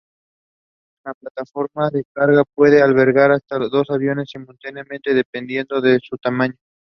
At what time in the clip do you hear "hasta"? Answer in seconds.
3.33-3.59